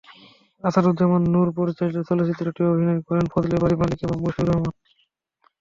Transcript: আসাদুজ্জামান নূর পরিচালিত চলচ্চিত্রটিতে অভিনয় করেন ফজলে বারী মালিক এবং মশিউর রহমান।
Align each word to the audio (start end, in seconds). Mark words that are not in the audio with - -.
আসাদুজ্জামান 0.63 1.23
নূর 1.33 1.47
পরিচালিত 1.57 1.97
চলচ্চিত্রটিতে 2.09 2.61
অভিনয় 2.65 3.01
করেন 3.07 3.25
ফজলে 3.33 3.57
বারী 3.61 3.75
মালিক 3.81 3.99
এবং 4.01 4.17
মশিউর 4.23 4.47
রহমান। 4.49 4.73